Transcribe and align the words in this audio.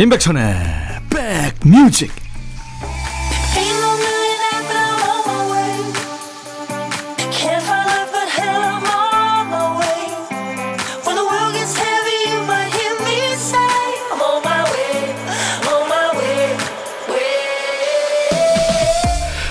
임백천의 0.00 0.44
백뮤직 1.10 2.12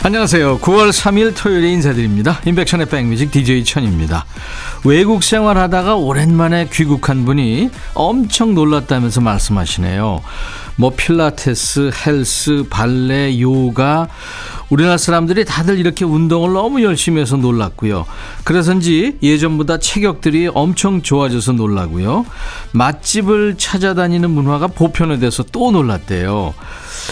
안녕하세요. 0.08 0.60
9월 0.60 0.94
3일 0.94 1.36
토요일에 1.36 1.70
인사드립니다. 1.70 2.40
임백천의 2.46 2.86
백뮤직 2.86 3.30
DJ 3.30 3.66
천입니다. 3.66 4.26
외국 4.86 5.22
생활하다가 5.22 5.98
오랜만에 5.98 6.70
귀국한 6.72 7.26
분이 7.26 7.70
엄청 7.94 8.56
놀랐다면서 8.56 9.20
말씀하시네요. 9.20 10.22
뭐 10.78 10.94
필라테스, 10.96 11.92
헬스, 12.06 12.64
발레, 12.70 13.42
요가 13.42 14.08
우리나라 14.70 14.98
사람들이 14.98 15.46
다들 15.46 15.80
이렇게 15.80 16.04
운동을 16.04 16.54
너무 16.54 16.84
열심히 16.84 17.22
해서 17.22 17.38
놀랐고요. 17.38 18.06
그래서인지 18.44 19.18
예전보다 19.22 19.80
체격들이 19.80 20.50
엄청 20.54 21.02
좋아져서 21.02 21.54
놀라고요. 21.54 22.26
맛집을 22.74 23.56
찾아다니는 23.58 24.30
문화가 24.30 24.68
보편화돼서 24.68 25.44
또 25.52 25.72
놀랐대요. 25.72 26.54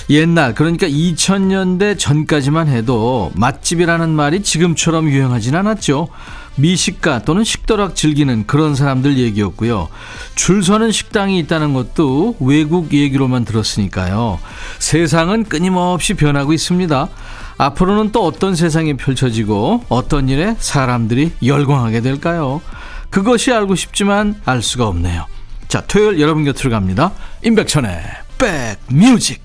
옛날 0.10 0.54
그러니까 0.54 0.88
2000년대 0.88 1.98
전까지만 1.98 2.68
해도 2.68 3.32
맛집이라는 3.36 4.10
말이 4.10 4.44
지금처럼 4.44 5.10
유행하진 5.10 5.56
않았죠. 5.56 6.10
미식가 6.58 7.24
또는 7.24 7.44
식도락 7.44 7.96
즐기는 7.96 8.48
그런 8.48 8.76
사람들 8.76 9.18
얘기였고요. 9.18 9.90
줄 10.36 10.64
서는 10.64 10.92
식당이 10.92 11.38
있다는 11.40 11.74
것도 11.74 12.38
외국 12.40 12.94
얘기로만 12.94 13.46
들었으니까요. 13.46 14.40
세상은 14.80 15.44
끊임없이 15.44 16.14
변하고 16.14 16.54
있습니다. 16.54 17.10
앞으로는 17.58 18.12
또 18.12 18.26
어떤 18.26 18.56
세상이 18.56 18.98
펼쳐지고 18.98 19.84
어떤 19.90 20.30
일에 20.30 20.56
사람들이 20.60 21.32
열광하게 21.44 22.02
될까요? 22.02 22.62
그것이 23.10 23.54
알고 23.54 23.76
싶지만 23.76 24.36
알 24.46 24.62
수가 24.62 24.88
없네요. 24.88 25.26
자, 25.68 25.82
토요일 25.88 26.20
여러분 26.20 26.44
곁으로 26.44 26.70
갑니다. 26.70 27.12
임백천의 27.44 28.02
백뮤직. 28.38 29.45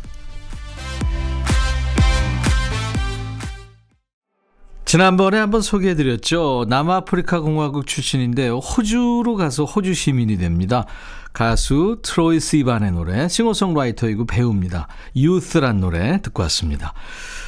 지난번에 4.90 5.38
한번 5.38 5.62
소개해드렸죠. 5.62 6.66
남아프리카 6.68 7.38
공화국 7.38 7.86
출신인데요. 7.86 8.58
호주로 8.58 9.36
가서 9.36 9.64
호주 9.64 9.94
시민이 9.94 10.36
됩니다. 10.36 10.84
가수 11.32 11.98
트로이 12.02 12.40
시반의 12.40 12.90
노래, 12.90 13.28
싱어송라이터이고 13.28 14.26
배우입니다. 14.26 14.88
유스란 15.14 15.78
노래 15.78 16.20
듣고 16.22 16.42
왔습니다. 16.42 16.92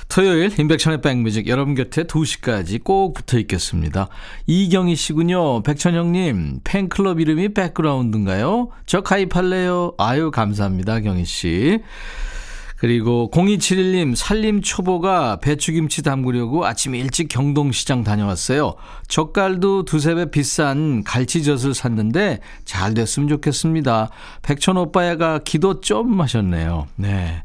토요일 0.08 0.56
인백션의 0.56 1.00
백뮤직 1.00 1.48
여러분 1.48 1.74
곁에 1.74 2.04
2시까지 2.04 2.84
꼭 2.84 3.12
붙어 3.12 3.40
있겠습니다. 3.40 4.06
이경희 4.46 4.94
씨군요. 4.94 5.64
백천영님 5.64 6.60
팬클럽 6.62 7.18
이름이 7.18 7.54
백그라운드인가요? 7.54 8.68
저 8.86 9.00
가입할래요. 9.00 9.94
아유 9.98 10.30
감사합니다 10.30 11.00
경희 11.00 11.24
씨. 11.24 11.80
그리고 12.82 13.30
0271님 13.32 14.16
살림 14.16 14.60
초보가 14.60 15.36
배추김치 15.36 16.02
담그려고 16.02 16.66
아침 16.66 16.96
일찍 16.96 17.28
경동시장 17.28 18.02
다녀왔어요. 18.02 18.74
젓갈도 19.06 19.84
두세 19.84 20.16
배 20.16 20.32
비싼 20.32 21.04
갈치젓을 21.04 21.74
샀는데 21.74 22.40
잘 22.64 22.92
됐으면 22.94 23.28
좋겠습니다. 23.28 24.10
백천 24.42 24.78
오빠야가 24.78 25.38
기도 25.44 25.80
좀 25.80 26.20
하셨네요. 26.20 26.88
네. 26.96 27.44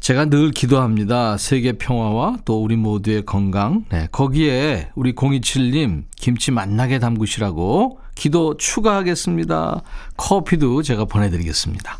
제가 0.00 0.24
늘 0.30 0.50
기도합니다. 0.50 1.36
세계 1.36 1.72
평화와 1.72 2.38
또 2.46 2.62
우리 2.62 2.76
모두의 2.76 3.26
건강. 3.26 3.84
네, 3.90 4.08
거기에 4.12 4.88
우리 4.94 5.14
027님 5.14 6.04
김치 6.16 6.50
맛나게 6.50 6.98
담그시라고 7.00 7.98
기도 8.14 8.56
추가하겠습니다. 8.56 9.82
커피도 10.16 10.82
제가 10.82 11.04
보내드리겠습니다. 11.04 11.98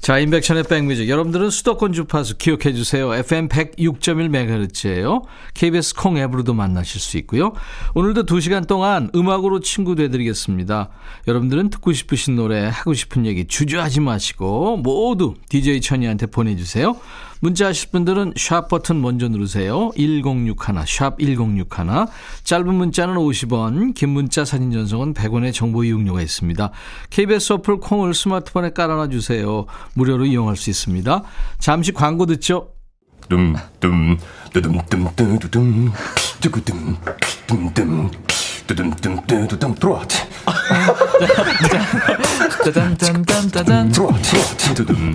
자, 0.00 0.18
인백션의 0.18 0.62
백뮤직. 0.64 1.10
여러분들은 1.10 1.50
수도권 1.50 1.92
주파수 1.92 2.38
기억해 2.38 2.72
주세요. 2.72 3.14
FM 3.14 3.48
106.1MHz예요. 3.48 5.24
KBS 5.52 5.94
콩 5.94 6.16
앱으로도 6.16 6.54
만나실 6.54 6.98
수 6.98 7.18
있고요. 7.18 7.52
오늘도 7.94 8.24
2시간 8.24 8.66
동안 8.66 9.10
음악으로 9.14 9.60
친구 9.60 9.94
되드리겠습니다. 9.96 10.88
여러분들은 11.28 11.68
듣고 11.68 11.92
싶으신 11.92 12.34
노래, 12.36 12.64
하고 12.64 12.94
싶은 12.94 13.26
얘기 13.26 13.46
주저하지 13.46 14.00
마시고 14.00 14.78
모두 14.78 15.34
DJ 15.50 15.82
천이한테 15.82 16.26
보내 16.26 16.56
주세요. 16.56 16.96
문자 17.40 17.66
하실 17.66 17.90
분들은 17.90 18.34
샵 18.36 18.68
버튼 18.68 19.00
먼저 19.00 19.28
누르세요. 19.28 19.90
1061, 19.96 20.56
샵 20.86 21.18
1061. 21.18 22.06
짧은 22.44 22.74
문자는 22.74 23.14
50원, 23.16 23.94
긴 23.94 24.10
문자 24.10 24.44
사진 24.44 24.70
전송은 24.70 25.14
100원의 25.14 25.52
정보 25.52 25.82
이용료가 25.82 26.20
있습니다. 26.20 26.70
KBS 27.08 27.54
어플 27.54 27.78
콩을 27.78 28.14
스마트폰에 28.14 28.70
깔아놔 28.70 29.08
주세요. 29.08 29.66
무료로 29.94 30.26
이용할 30.26 30.56
수 30.56 30.70
있습니다. 30.70 31.22
잠시 31.58 31.92
광고 31.92 32.26
듣죠. 32.26 32.74
둠둠 33.30 34.18
뚜둠뚜둠뚜둠 34.52 35.92
뚜구둠 36.40 36.96
둠둠 37.46 38.10
뚜둠뚜둠뚜둠 38.66 39.74
들어와 39.76 40.02
짜잔짠짠짠짠 42.64 43.92
들어와 43.92 44.12
뚜둠 44.74 45.14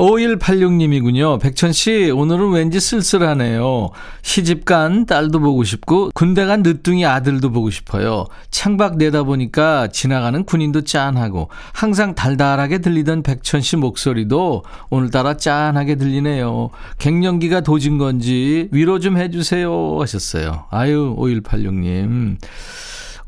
5186님이군요. 0.00 1.38
백천씨, 1.40 2.10
오늘은 2.10 2.52
왠지 2.52 2.80
쓸쓸하네요. 2.80 3.90
시집간 4.22 5.04
딸도 5.04 5.40
보고 5.40 5.62
싶고, 5.62 6.10
군대 6.14 6.46
간 6.46 6.62
늦둥이 6.62 7.04
아들도 7.04 7.50
보고 7.52 7.68
싶어요. 7.70 8.24
창밖 8.50 8.96
내다보니까 8.96 9.88
지나가는 9.88 10.42
군인도 10.44 10.84
짠하고, 10.84 11.50
항상 11.74 12.14
달달하게 12.14 12.78
들리던 12.78 13.22
백천씨 13.22 13.76
목소리도 13.76 14.64
오늘따라 14.88 15.36
짠하게 15.36 15.96
들리네요. 15.96 16.70
갱년기가 16.98 17.60
도진 17.60 17.98
건지 17.98 18.68
위로 18.72 19.00
좀 19.00 19.18
해주세요. 19.18 19.98
하셨어요. 20.00 20.64
아유, 20.70 21.14
5186님. 21.18 22.38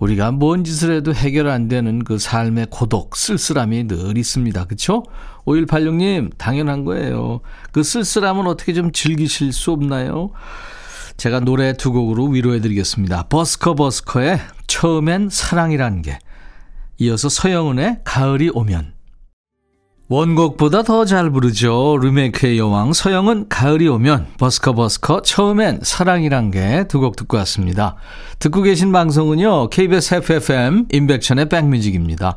우리가 0.03 0.33
뭔 0.33 0.65
짓을 0.65 0.97
해도 0.97 1.15
해결 1.15 1.47
안 1.47 1.69
되는 1.69 2.03
그 2.03 2.19
삶의 2.19 2.67
고독, 2.71 3.17
쓸쓸함이 3.17 3.87
늘 3.87 4.19
있습니다. 4.19 4.65
그쵸? 4.65 5.05
5186님, 5.47 6.37
당연한 6.39 6.85
거예요. 6.85 7.41
그 7.71 7.85
쓸쓸함은 7.85 8.49
어떻게 8.49 8.73
좀 8.73 8.91
즐기실 8.91 9.53
수 9.53 9.71
없나요? 9.71 10.33
제가 11.19 11.39
노래 11.39 11.75
두 11.75 11.93
곡으로 11.93 12.27
위로해 12.27 12.61
드리겠습니다. 12.61 13.29
버스커 13.29 13.77
버스커의 13.77 14.41
처음엔 14.67 15.29
사랑이란 15.31 16.03
게. 16.03 16.19
이어서 16.99 17.29
서영은의 17.29 18.01
가을이 18.03 18.51
오면. 18.53 18.95
원곡보다 20.09 20.83
더 20.83 21.05
잘 21.07 21.31
부르죠. 21.31 21.97
리메이크의 22.03 22.59
여왕 22.59 22.93
서영은 22.93 23.49
가을이 23.49 23.89
오면 23.89 24.27
버스커 24.39 24.75
버스커 24.75 25.23
처음엔 25.23 25.81
사랑이란 25.83 26.51
게 26.51 26.85
두 26.89 27.01
곡 27.01 27.17
듣고 27.17 27.37
왔습니다. 27.39 27.97
듣고 28.39 28.63
계신 28.63 28.93
방송은요. 28.93 29.71
KBS 29.71 30.17
FFM 30.17 30.87
인백천의 30.91 31.49
백뮤직입니다. 31.49 32.37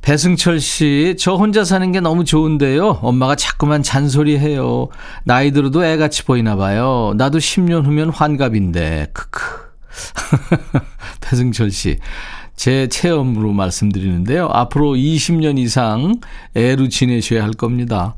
배승철 0.00 0.58
씨, 0.60 1.14
저 1.18 1.34
혼자 1.34 1.62
사는 1.62 1.92
게 1.92 2.00
너무 2.00 2.24
좋은데요. 2.24 2.98
엄마가 3.02 3.36
자꾸만 3.36 3.82
잔소리해요. 3.84 4.88
나이 5.24 5.52
들어도 5.52 5.84
애같이 5.84 6.24
보이나 6.24 6.56
봐요. 6.56 7.12
나도 7.16 7.38
10년 7.38 7.84
후면 7.84 8.10
환갑인데. 8.10 9.10
크크. 9.12 9.40
배승철 11.20 11.70
씨. 11.70 11.98
제 12.56 12.88
체험으로 12.88 13.52
말씀드리는데요. 13.52 14.48
앞으로 14.52 14.92
20년 14.94 15.58
이상 15.58 16.14
애로 16.54 16.88
지내셔야 16.88 17.42
할 17.42 17.52
겁니다. 17.52 18.14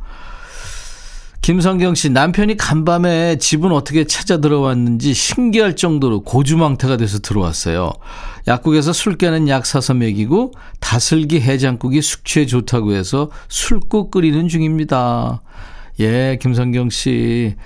김성경 1.45 1.95
씨, 1.95 2.09
남편이 2.09 2.57
간밤에 2.57 3.37
집은 3.37 3.71
어떻게 3.71 4.05
찾아 4.05 4.39
들어왔는지 4.39 5.13
신기할 5.13 5.77
정도로 5.77 6.23
고주망태가 6.23 6.97
돼서 6.97 7.19
들어왔어요. 7.19 7.93
약국에서 8.49 8.95
술 8.95 9.19
깨는 9.19 9.49
약 9.49 9.67
사서 9.67 9.93
먹이고 9.93 10.53
다슬기 10.81 11.43
해장국이 11.43 12.01
숙취에 12.01 12.47
좋다고 12.47 12.95
해서 12.95 13.31
술국 13.49 14.11
끓이는 14.11 14.49
중입니다. 14.49 15.43
예, 16.01 16.39
김성경 16.41 16.89
씨. 16.89 17.57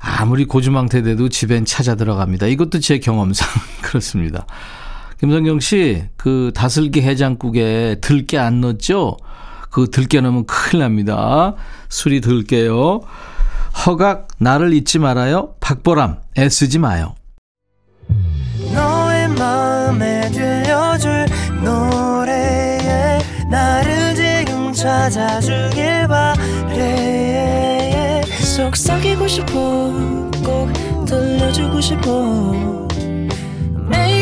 아무리 0.00 0.44
고주망태 0.44 1.02
돼도 1.02 1.28
집엔 1.28 1.64
찾아 1.64 1.94
들어갑니다. 1.94 2.48
이것도 2.48 2.80
제 2.80 2.98
경험상 2.98 3.48
그렇습니다. 3.82 4.46
김성경 5.22 5.60
씨, 5.60 6.02
그 6.16 6.50
다슬기 6.52 7.00
해장국에 7.00 7.98
들깨 8.00 8.38
안 8.38 8.60
넣었죠? 8.60 9.16
그 9.70 9.88
들깨 9.88 10.20
넣으면 10.20 10.46
큰일 10.46 10.80
납니다. 10.80 11.54
술이 11.88 12.20
들게요. 12.20 13.02
허각, 13.86 14.26
나를 14.38 14.72
잊지 14.72 14.98
말아요. 14.98 15.54
박보람, 15.60 16.16
애쓰지 16.36 16.80
마요. 16.80 17.14
너의 18.74 19.28
마음에 19.28 20.28
들려줄 20.32 21.26
노래에 21.62 23.20
나를 23.48 24.16
지금 24.16 24.72
찾아주길 24.72 26.08
바래 26.08 27.42
속삭이고 28.56 29.28
싶어 29.28 29.52
꼭 30.44 30.72
들려주고 31.06 31.80
싶어 31.80 32.88
매우 33.88 34.21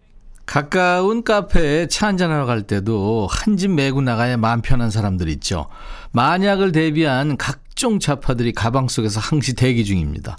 가까운 0.51 1.23
카페에 1.23 1.87
차 1.87 2.07
한잔하러 2.07 2.45
갈 2.45 2.63
때도 2.63 3.29
한 3.31 3.55
집 3.55 3.71
메고 3.71 4.01
나가야 4.01 4.35
마음 4.35 4.61
편한 4.61 4.89
사람들 4.89 5.29
있죠. 5.29 5.67
만약을 6.11 6.73
대비한 6.73 7.37
각종 7.37 7.99
차파들이 7.99 8.51
가방 8.51 8.89
속에서 8.89 9.21
항시 9.21 9.53
대기 9.53 9.85
중입니다. 9.85 10.35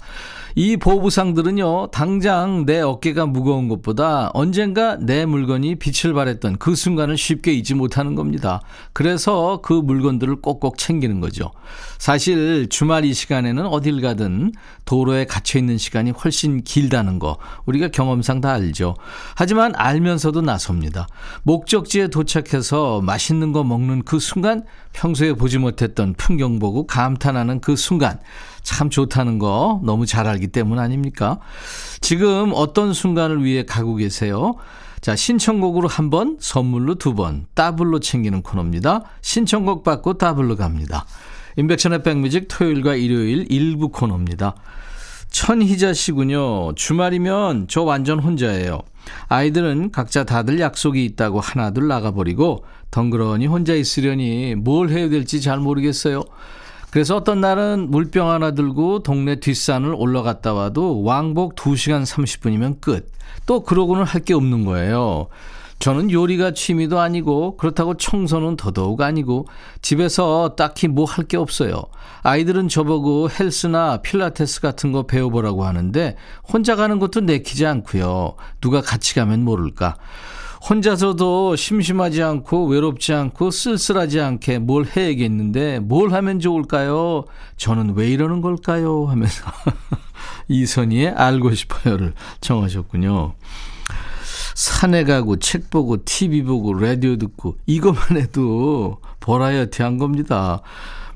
이 0.55 0.77
보부상들은요, 0.77 1.87
당장 1.87 2.65
내 2.65 2.79
어깨가 2.79 3.25
무거운 3.25 3.67
것보다 3.67 4.29
언젠가 4.33 4.97
내 4.97 5.25
물건이 5.25 5.75
빛을 5.75 6.13
발했던 6.13 6.57
그 6.57 6.75
순간을 6.75 7.17
쉽게 7.17 7.53
잊지 7.53 7.73
못하는 7.73 8.13
겁니다. 8.13 8.61
그래서 8.93 9.61
그 9.63 9.73
물건들을 9.73 10.41
꼭꼭 10.41 10.77
챙기는 10.77 11.19
거죠. 11.21 11.51
사실 11.97 12.67
주말 12.69 13.03
이 13.05 13.13
시간에는 13.13 13.65
어딜 13.65 14.01
가든 14.01 14.51
도로에 14.85 15.25
갇혀 15.25 15.57
있는 15.57 15.79
시간이 15.79 16.11
훨씬 16.11 16.63
길다는 16.63 17.17
거 17.17 17.37
우리가 17.65 17.87
경험상 17.87 18.41
다 18.41 18.51
알죠. 18.53 18.95
하지만 19.35 19.73
알면서도 19.75 20.41
나섭니다. 20.41 21.07
목적지에 21.43 22.09
도착해서 22.09 23.01
맛있는 23.01 23.53
거 23.53 23.63
먹는 23.63 24.03
그 24.03 24.19
순간 24.19 24.63
평소에 24.91 25.33
보지 25.33 25.57
못했던 25.57 26.13
풍경 26.13 26.59
보고 26.59 26.85
감탄하는 26.85 27.59
그 27.59 27.75
순간 27.75 28.19
참 28.63 28.89
좋다는 28.89 29.39
거 29.39 29.81
너무 29.83 30.05
잘 30.05 30.25
알기 30.27 30.47
때문 30.47 30.79
아닙니까? 30.79 31.39
지금 32.01 32.51
어떤 32.55 32.93
순간을 32.93 33.43
위해 33.43 33.63
가고 33.63 33.95
계세요? 33.95 34.55
자, 35.01 35.17
신청곡으로 35.17 35.89
한 35.89 36.09
번, 36.09 36.37
선물로 36.39 36.95
두 36.95 37.13
번, 37.13 37.45
더블로 37.55 37.99
챙기는 37.99 38.41
코너입니다. 38.41 39.01
신청곡 39.21 39.83
받고 39.83 40.17
더블로 40.17 40.55
갑니다. 40.55 41.05
임백천의 41.57 42.03
백뮤직 42.03 42.47
토요일과 42.47 42.95
일요일 42.95 43.45
일부 43.49 43.89
코너입니다. 43.89 44.55
천희자 45.29 45.93
씨군요. 45.93 46.73
주말이면 46.75 47.65
저 47.67 47.81
완전 47.81 48.19
혼자예요. 48.19 48.81
아이들은 49.27 49.91
각자 49.91 50.23
다들 50.23 50.59
약속이 50.59 51.03
있다고 51.03 51.39
하나둘 51.41 51.87
나가버리고 51.87 52.63
덩그러니 52.91 53.47
혼자 53.47 53.73
있으려니 53.73 54.55
뭘 54.55 54.89
해야 54.89 55.09
될지 55.09 55.41
잘 55.41 55.59
모르겠어요. 55.59 56.23
그래서 56.93 57.15
어떤 57.15 57.41
날은 57.41 57.89
물병 57.89 58.29
하나 58.29 58.51
들고 58.51 59.01
동네 59.01 59.39
뒷산을 59.39 59.95
올라갔다 59.97 60.53
와도 60.53 61.01
왕복 61.01 61.55
2시간 61.55 62.03
30분이면 62.05 62.81
끝. 62.81 63.11
또 63.47 63.61
그러고는 63.63 64.03
할 64.03 64.21
게 64.23 64.35
없는 64.35 64.63
거예요. 64.63 65.25
저는 65.79 66.11
요리가 66.11 66.51
취미도 66.53 66.99
아니고 66.99 67.57
그렇다고 67.57 67.97
청소는 67.97 68.57
더더욱 68.57 69.01
아니고 69.01 69.47
집에서 69.81 70.53
딱히 70.55 70.87
뭐 70.87 71.05
할 71.05 71.25
게 71.25 71.35
없어요. 71.35 71.81
아이들은 72.21 72.67
저보고 72.67 73.27
헬스나 73.31 73.97
필라테스 74.03 74.61
같은 74.61 74.91
거 74.91 75.07
배워보라고 75.07 75.65
하는데 75.65 76.15
혼자 76.47 76.75
가는 76.75 76.99
것도 76.99 77.21
내키지 77.21 77.65
않고요. 77.65 78.35
누가 78.61 78.81
같이 78.81 79.15
가면 79.15 79.43
모를까. 79.43 79.95
혼자서도 80.69 81.57
심심하지 81.57 82.23
않고 82.23 82.67
외롭지 82.67 83.13
않고 83.13 83.51
쓸쓸하지 83.51 84.21
않게 84.21 84.59
뭘 84.59 84.85
해야겠는데 84.85 85.79
뭘 85.79 86.13
하면 86.13 86.39
좋을까요? 86.39 87.25
저는 87.57 87.95
왜 87.95 88.09
이러는 88.09 88.39
걸까요? 88.41 89.05
하면서 89.07 89.43
이선희의 90.47 91.09
알고 91.09 91.53
싶어요를 91.53 92.13
청하셨군요. 92.39 93.33
산에 94.55 95.03
가고 95.03 95.37
책 95.37 95.69
보고 95.69 95.97
TV 96.05 96.43
보고 96.43 96.73
라디오 96.73 97.17
듣고 97.17 97.57
이것만 97.65 98.17
해도 98.17 98.99
버라이어티 99.19 99.81
한 99.81 99.97
겁니다. 99.97 100.61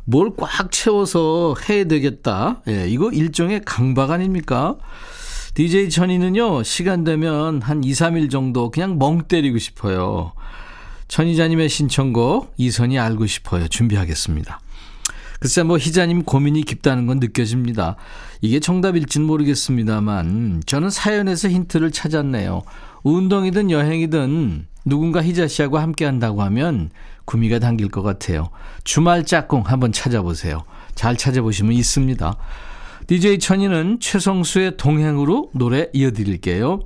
뭘 0.04 0.32
꽉 0.36 0.72
채워서 0.72 1.56
해야 1.70 1.84
되겠다. 1.86 2.62
예, 2.68 2.88
이거 2.90 3.12
일종의 3.12 3.62
강박 3.66 4.12
아닙니까? 4.12 4.76
DJ 5.58 5.90
천이는요, 5.90 6.62
시간 6.62 7.04
되면 7.04 7.64
한 7.64 7.84
2, 7.84 7.92
3일 7.92 8.30
정도 8.30 8.70
그냥 8.70 9.00
멍 9.00 9.24
때리고 9.24 9.58
싶어요. 9.58 10.34
천희자님의 11.08 11.68
신청곡, 11.68 12.54
이선이 12.58 13.00
알고 13.00 13.26
싶어요. 13.26 13.68
준비하겠습니다. 13.68 14.60
글쎄, 15.40 15.64
뭐, 15.64 15.80
희자님 15.80 16.26
고민이 16.26 16.62
깊다는 16.62 17.08
건 17.08 17.20
느껴집니다. 17.20 17.96
이게 18.42 18.60
정답일진 18.60 19.24
모르겠습니다만, 19.24 20.62
저는 20.68 20.92
사연에서 20.92 21.50
힌트를 21.50 21.90
찾았네요. 21.90 22.62
운동이든 23.02 23.72
여행이든 23.72 24.68
누군가 24.86 25.24
희자 25.24 25.48
씨하고 25.48 25.80
함께 25.80 26.06
한다고 26.06 26.44
하면 26.44 26.92
구미가 27.26 27.58
당길 27.58 27.90
것 27.90 28.04
같아요. 28.04 28.52
주말 28.84 29.26
짝꿍 29.26 29.64
한번 29.66 29.92
찾아보세요. 29.92 30.66
잘 30.94 31.18
찾아보시면 31.18 31.74
있습니다. 31.74 32.38
DJ 33.08 33.40
천이는 33.40 34.00
최성수의 34.02 34.76
동행으로 34.78 35.52
노래 35.54 35.88
이어드릴게요. 35.94 36.82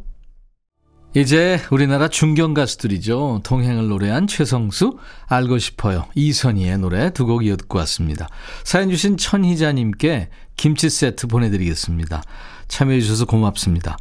이제 1.16 1.60
우리나라 1.72 2.08
중견 2.08 2.54
가수들이죠. 2.54 3.42
동행을 3.44 3.90
노래한 3.90 4.28
최성수, 4.28 4.98
알고 5.28 5.58
싶어요. 5.58 6.06
이선희의 6.16 6.78
노래 6.78 7.10
두 7.12 7.26
곡 7.26 7.46
이어 7.46 7.58
듣고 7.58 7.80
왔습니다. 7.80 8.30
사연 8.64 8.90
주신 8.90 9.18
천희자님께 9.18 10.30
김치 10.56 10.90
세트 10.90 11.28
보내드리겠습니다. 11.28 12.22
참여해주셔서 12.68 13.26
고맙습니다. 13.26 13.98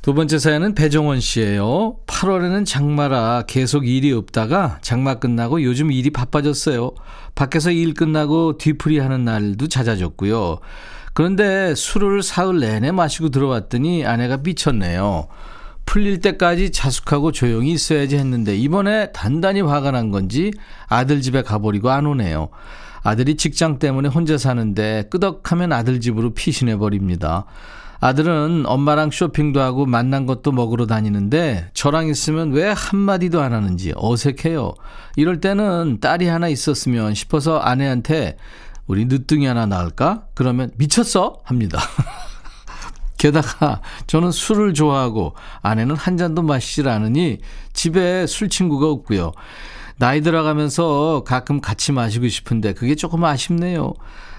두 0.00 0.14
번째 0.14 0.38
사연은 0.38 0.74
배정원 0.74 1.20
씨예요. 1.20 1.98
8월에는 2.06 2.64
장마라 2.64 3.44
계속 3.46 3.86
일이 3.86 4.12
없다가 4.12 4.78
장마 4.80 5.16
끝나고 5.16 5.62
요즘 5.62 5.92
일이 5.92 6.10
바빠졌어요. 6.10 6.92
밖에서 7.34 7.70
일 7.70 7.94
끝나고 7.94 8.56
뒤풀이 8.58 8.98
하는 8.98 9.24
날도 9.24 9.68
잦아졌고요. 9.68 10.60
그런데 11.18 11.74
술을 11.74 12.22
사흘 12.22 12.60
내내 12.60 12.92
마시고 12.92 13.30
들어왔더니 13.30 14.06
아내가 14.06 14.36
미쳤네요. 14.36 15.26
풀릴 15.84 16.20
때까지 16.20 16.70
자숙하고 16.70 17.32
조용히 17.32 17.72
있어야지 17.72 18.16
했는데 18.16 18.56
이번에 18.56 19.10
단단히 19.10 19.60
화가 19.60 19.90
난 19.90 20.12
건지 20.12 20.52
아들 20.86 21.20
집에 21.20 21.42
가버리고 21.42 21.90
안 21.90 22.06
오네요. 22.06 22.50
아들이 23.02 23.36
직장 23.36 23.80
때문에 23.80 24.08
혼자 24.08 24.38
사는데 24.38 25.08
끄덕하면 25.10 25.72
아들 25.72 25.98
집으로 25.98 26.34
피신해 26.34 26.76
버립니다. 26.76 27.46
아들은 27.98 28.62
엄마랑 28.66 29.10
쇼핑도 29.10 29.60
하고 29.60 29.86
만난 29.86 30.24
것도 30.24 30.52
먹으러 30.52 30.86
다니는데 30.86 31.70
저랑 31.74 32.06
있으면 32.06 32.52
왜 32.52 32.70
한마디도 32.70 33.40
안 33.40 33.52
하는지 33.52 33.92
어색해요. 33.96 34.72
이럴 35.16 35.40
때는 35.40 35.98
딸이 36.00 36.28
하나 36.28 36.46
있었으면 36.46 37.14
싶어서 37.14 37.58
아내한테 37.58 38.36
우리 38.88 39.04
늦둥이 39.04 39.46
하나 39.46 39.66
낳을까? 39.66 40.24
그러면 40.34 40.72
미쳤어? 40.76 41.42
합니다. 41.44 41.78
게다가 43.18 43.82
저는 44.06 44.32
술을 44.32 44.74
좋아하고 44.74 45.34
아내는 45.60 45.94
한 45.94 46.16
잔도 46.16 46.42
마시질 46.42 46.88
않으니 46.88 47.38
집에 47.72 48.26
술 48.26 48.48
친구가 48.48 48.88
없고요. 48.88 49.32
나이 49.98 50.20
들어가면서 50.22 51.24
가끔 51.26 51.60
같이 51.60 51.92
마시고 51.92 52.28
싶은데 52.28 52.72
그게 52.72 52.94
조금 52.94 53.24
아쉽네요. 53.24 53.92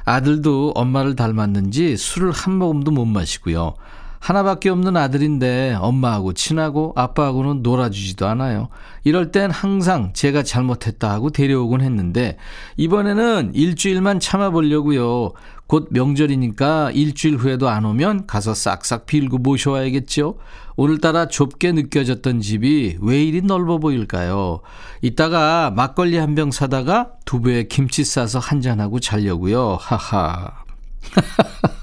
아들도 0.05 0.71
엄마를 0.75 1.15
닮았는지 1.15 1.97
술을 1.97 2.31
한 2.31 2.55
모금도 2.55 2.91
못 2.91 3.05
마시고요. 3.05 3.75
하나밖에 4.19 4.69
없는 4.69 4.97
아들인데 4.97 5.77
엄마하고 5.79 6.33
친하고 6.33 6.93
아빠하고는 6.95 7.63
놀아주지도 7.63 8.27
않아요. 8.27 8.69
이럴 9.03 9.31
땐 9.31 9.49
항상 9.49 10.11
제가 10.13 10.43
잘못했다 10.43 11.09
하고 11.09 11.29
데려오곤 11.29 11.81
했는데 11.81 12.37
이번에는 12.77 13.51
일주일만 13.53 14.19
참아보려고요. 14.19 15.31
곧 15.67 15.87
명절이니까 15.91 16.91
일주일 16.91 17.37
후에도 17.37 17.69
안 17.69 17.85
오면 17.85 18.25
가서 18.27 18.53
싹싹 18.53 19.05
빌고 19.05 19.37
모셔와야겠죠. 19.37 20.35
오늘따라 20.75 21.27
좁게 21.27 21.73
느껴졌던 21.73 22.41
집이 22.41 22.97
왜 23.01 23.23
이리 23.23 23.41
넓어 23.41 23.77
보일까요? 23.77 24.61
이따가 25.01 25.71
막걸리 25.71 26.17
한 26.17 26.35
병 26.35 26.51
사다가 26.51 27.11
두부에 27.25 27.63
김치 27.63 28.03
싸서 28.03 28.39
한잔하고 28.39 28.99
자려고요. 28.99 29.77
하하. 29.79 30.53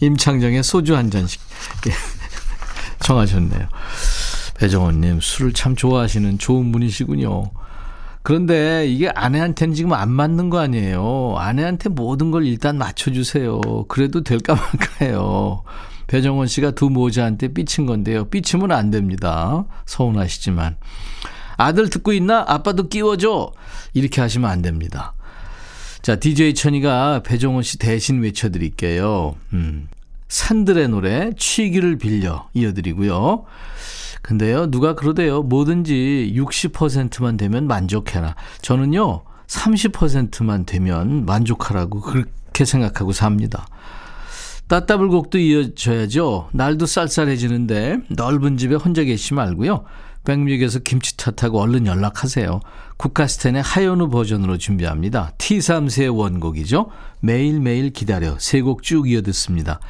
임창정의 0.00 0.62
소주 0.62 0.96
한 0.96 1.10
잔씩 1.10 1.40
예, 1.88 1.92
청하셨네요. 3.00 3.68
배정원님 4.56 5.20
술을 5.20 5.52
참 5.52 5.76
좋아하시는 5.76 6.38
좋은 6.38 6.72
분이시군요. 6.72 7.50
그런데 8.22 8.86
이게 8.86 9.10
아내한테는 9.10 9.74
지금 9.74 9.92
안 9.92 10.10
맞는 10.10 10.48
거 10.48 10.58
아니에요. 10.58 11.34
아내한테 11.36 11.90
모든 11.90 12.30
걸 12.30 12.46
일단 12.46 12.78
맞춰주세요. 12.78 13.60
그래도 13.88 14.22
될까 14.22 14.54
말까요. 14.54 15.62
배정원 16.06 16.46
씨가 16.46 16.70
두 16.70 16.88
모자한테 16.88 17.48
삐친 17.48 17.84
건데요. 17.84 18.24
삐치면 18.26 18.72
안 18.72 18.90
됩니다. 18.90 19.64
서운하시지만. 19.84 20.76
아들 21.56 21.90
듣고 21.90 22.12
있나? 22.12 22.44
아빠도 22.48 22.88
끼워줘. 22.88 23.52
이렇게 23.92 24.20
하시면 24.20 24.50
안 24.50 24.62
됩니다. 24.62 25.14
자, 26.04 26.16
DJ 26.16 26.52
천이가 26.52 27.22
배정원 27.24 27.62
씨 27.62 27.78
대신 27.78 28.20
외쳐드릴게요. 28.20 29.36
음. 29.54 29.88
산들의 30.28 30.88
노래, 30.88 31.30
취기를 31.34 31.96
빌려 31.96 32.46
이어드리고요. 32.52 33.46
근데요, 34.20 34.70
누가 34.70 34.94
그러대요. 34.94 35.42
뭐든지 35.44 36.34
60%만 36.36 37.38
되면 37.38 37.66
만족해라. 37.66 38.34
저는요, 38.60 39.22
30%만 39.46 40.66
되면 40.66 41.24
만족하라고 41.24 42.02
그렇게 42.02 42.66
생각하고 42.66 43.12
삽니다. 43.12 43.66
따따블곡도 44.68 45.38
이어져야죠. 45.38 46.50
날도 46.52 46.84
쌀쌀해지는데 46.84 48.00
넓은 48.10 48.58
집에 48.58 48.74
혼자 48.74 49.04
계시지 49.04 49.32
말고요. 49.32 49.84
백뮤직에서 50.24 50.80
김치 50.80 51.16
탓하고 51.16 51.60
얼른 51.60 51.86
연락하세요. 51.86 52.60
국가스텐의 52.96 53.62
하연우 53.62 54.08
버전으로 54.08 54.58
준비합니다. 54.58 55.32
T3세 55.38 56.14
원곡이죠. 56.14 56.90
매일매일 57.20 57.90
기다려. 57.90 58.36
세 58.38 58.60
곡 58.62 58.82
쭉 58.82 59.08
이어 59.10 59.20
듣습니다. 59.22 59.80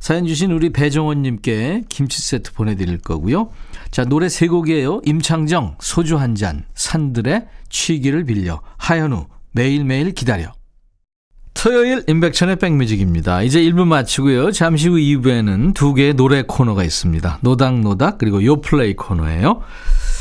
사연 0.00 0.26
주신 0.26 0.52
우리 0.52 0.70
배정원님께 0.70 1.84
김치 1.88 2.22
세트 2.22 2.52
보내드릴 2.52 2.98
거고요. 2.98 3.50
자, 3.90 4.04
노래 4.04 4.28
세 4.28 4.46
곡이에요. 4.46 5.00
임창정, 5.04 5.76
소주 5.80 6.18
한 6.18 6.34
잔, 6.34 6.64
산들의 6.74 7.46
취기를 7.68 8.24
빌려, 8.24 8.60
하연우, 8.76 9.26
매일매일 9.52 10.12
기다려. 10.12 10.52
토요일 11.60 12.04
임백천의 12.06 12.56
백뮤직입니다. 12.56 13.42
이제 13.42 13.60
1부 13.60 13.84
마치고요. 13.84 14.52
잠시 14.52 14.88
후 14.88 14.94
2부에는 14.94 15.74
두 15.74 15.92
개의 15.92 16.14
노래 16.14 16.42
코너가 16.46 16.84
있습니다. 16.84 17.40
노닥노닥 17.40 18.18
그리고 18.18 18.44
요플레이 18.44 18.94
코너예요. 18.94 19.60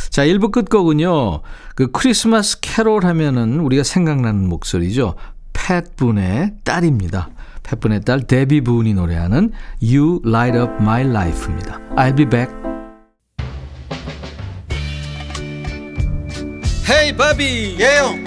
자, 0.09 0.25
1부 0.25 0.51
끝곡은요. 0.51 1.41
그 1.75 1.91
크리스마스 1.91 2.59
캐롤 2.59 3.05
하면은 3.05 3.59
우리가 3.59 3.83
생각나는 3.83 4.49
목소리죠. 4.49 5.13
팻분의 5.53 6.53
딸입니다. 6.63 7.29
팻분의 7.61 8.01
딸 8.01 8.21
데비 8.25 8.61
분이 8.61 8.95
노래하는 8.95 9.51
You 9.79 10.21
Light 10.25 10.57
Up 10.57 10.71
My 10.79 11.03
Life입니다. 11.03 11.79
I'll 11.95 12.17
be 12.17 12.25
back. 12.25 12.51
헤이 16.89 17.15
바비 17.15 17.77
예영 17.79 18.26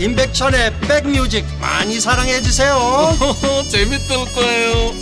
임백천의 0.00 0.80
백뮤직 0.80 1.44
많이 1.60 2.00
사랑해 2.00 2.40
주세요 2.40 2.74
재밌을 3.68 4.16
거예요 4.34 4.92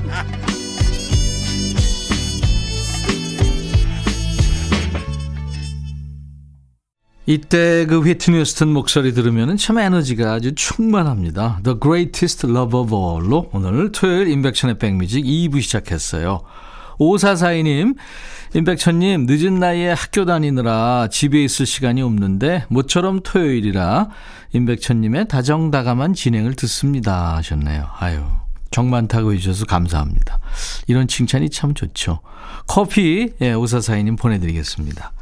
이때 7.28 7.86
그 7.86 8.00
휘트니 8.00 8.44
스턴 8.44 8.72
목소리 8.72 9.12
들으면 9.12 9.56
참 9.56 9.78
에너지가 9.78 10.34
아주 10.34 10.54
충만합니다. 10.54 11.58
The 11.64 11.76
Greatest 11.82 12.46
Love 12.46 12.78
of 12.78 12.94
All로 12.94 13.50
오늘 13.52 13.90
토요일 13.90 14.28
인백천의 14.28 14.78
백뮤직 14.78 15.24
2부 15.24 15.60
시작했어요. 15.60 16.42
5442님, 17.00 17.96
임백천님, 18.56 19.26
늦은 19.28 19.60
나이에 19.60 19.90
학교 19.90 20.24
다니느라 20.24 21.08
집에 21.10 21.44
있을 21.44 21.66
시간이 21.66 22.00
없는데, 22.00 22.64
모처럼 22.70 23.20
토요일이라 23.22 24.08
임백천님의 24.54 25.28
다정다감한 25.28 26.14
진행을 26.14 26.54
듣습니다. 26.54 27.36
하셨네요. 27.36 27.86
아유, 27.98 28.24
정 28.70 28.88
많다고 28.88 29.34
해주셔서 29.34 29.66
감사합니다. 29.66 30.38
이런 30.86 31.06
칭찬이 31.06 31.50
참 31.50 31.74
좋죠. 31.74 32.20
커피, 32.66 33.34
예, 33.42 33.52
5442님 33.52 34.18
보내드리겠습니다. 34.18 35.12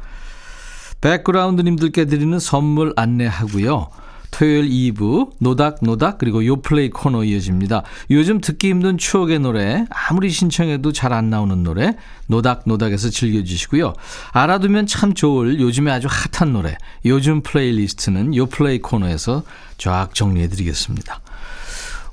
백그라운드님들께 1.01 2.05
드리는 2.05 2.39
선물 2.39 2.93
안내하고요. 2.95 3.89
토요일 4.35 4.69
2부 4.69 5.31
노닥노닥 5.39 6.17
그리고 6.17 6.45
요플레이 6.45 6.89
코너 6.89 7.23
이어집니다. 7.23 7.83
요즘 8.11 8.41
듣기 8.41 8.69
힘든 8.69 8.97
추억의 8.97 9.39
노래 9.39 9.85
아무리 9.89 10.29
신청해도 10.29 10.91
잘 10.91 11.15
안 11.15 11.29
나오는 11.29 11.63
노래 11.63 11.95
노닥노닥에서 12.27 13.09
즐겨주시고요. 13.09 13.93
알아두면 14.33 14.87
참 14.87 15.13
좋을 15.13 15.61
요즘에 15.61 15.89
아주 15.89 16.09
핫한 16.09 16.51
노래 16.51 16.75
요즘 17.05 17.41
플레이리스트는 17.43 18.35
요플레이 18.35 18.79
코너에서 18.79 19.43
쫙 19.77 20.13
정리해드리겠습니다. 20.13 21.21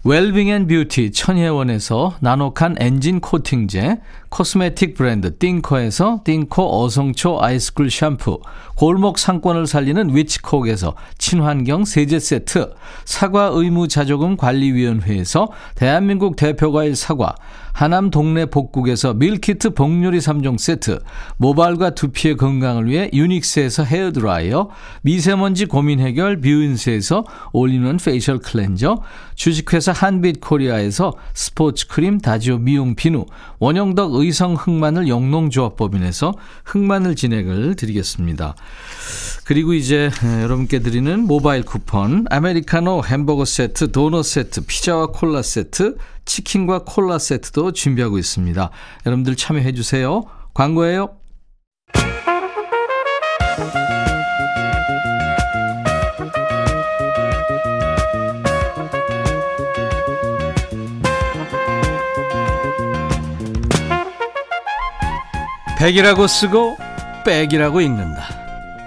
웰빙 0.05 0.49
앤 0.49 0.67
뷰티 0.67 1.13
천혜원에서 1.13 2.17
나노칸 2.19 2.75
엔진 2.81 3.21
코팅제, 3.21 4.01
cosmetic 4.31 4.95
브랜드 4.97 5.39
띵코에서 5.39 6.23
띵코 6.25 6.83
어성초 6.83 7.41
아이스쿨 7.41 7.89
샴푸, 7.89 8.41
골목 8.75 9.21
상권을 9.21 9.69
살리는 9.69 10.17
위치콕에서 10.17 10.97
친환경 11.19 11.85
세제 11.85 12.19
세트, 12.19 12.75
사과 13.05 13.51
의무 13.53 13.87
자조금 13.87 14.37
관리위원회에서 14.37 15.53
대한민국 15.77 16.35
대표과일 16.35 16.97
사과, 16.97 17.37
하남 17.73 18.11
동네 18.11 18.47
복국에서 18.47 19.14
밀키트 19.14 19.71
복요리 19.71 20.19
3종 20.19 20.59
세트, 20.59 21.00
모발과 21.38 21.95
두피의 21.95 22.37
건강을 22.37 22.87
위해 22.88 23.11
유닉스에서 23.12 23.85
헤어드라이어, 23.85 24.69
미세먼지 25.02 25.67
고민 25.67 26.00
해결 26.00 26.41
뷰인스에서 26.41 27.25
올리는 27.52 27.97
facial 27.97 28.39
cleanser, 28.39 29.03
주식회사 29.35 29.93
한빛코리아에서 29.93 31.14
스포츠 31.35 31.88
크림 31.88 32.19
다지오 32.19 32.59
미용 32.59 32.95
비누, 32.95 33.26
원형덕 33.59 34.14
의성 34.14 34.55
흑마늘 34.55 35.09
영농조합법인에서 35.09 36.35
흑마늘 36.64 37.17
진행을 37.17 37.76
드리겠습니다. 37.76 38.55
그리고 39.45 39.73
이제 39.75 40.11
여러분께 40.43 40.81
드리는 40.81 41.26
모바일 41.26 41.64
쿠폰, 41.64 42.26
아메리카노 42.31 43.02
햄버거 43.05 43.45
세트, 43.45 43.91
도넛 43.91 44.25
세트, 44.25 44.67
피자와 44.67 45.09
콜라 45.09 45.43
세트, 45.43 45.97
치킨과 46.25 46.85
콜라 46.85 47.19
세트도 47.19 47.73
준비하고 47.73 48.19
있습니다. 48.19 48.71
여러분들 49.07 49.37
참여해 49.37 49.73
주세요. 49.73 50.23
광고예요. 50.55 51.17
백이라고 65.79 66.29
쓰고 66.29 66.76
백이라고 67.25 67.81
읽는다. 67.81 68.23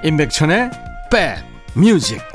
임백천의 0.04 0.72
백 1.12 1.44
뮤직. 1.74 2.35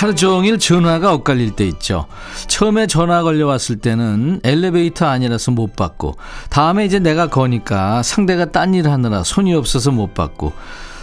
하루 0.00 0.14
종일 0.14 0.58
전화가 0.58 1.12
엇갈릴 1.12 1.50
때 1.50 1.66
있죠. 1.68 2.06
처음에 2.46 2.86
전화 2.86 3.22
걸려왔을 3.22 3.80
때는 3.80 4.40
엘리베이터 4.42 5.04
아니라서 5.04 5.50
못 5.50 5.76
받고, 5.76 6.16
다음에 6.48 6.86
이제 6.86 6.98
내가 6.98 7.26
거니까 7.26 8.02
상대가 8.02 8.46
딴 8.46 8.72
일 8.72 8.88
하느라 8.88 9.22
손이 9.22 9.52
없어서 9.52 9.90
못 9.90 10.14
받고, 10.14 10.54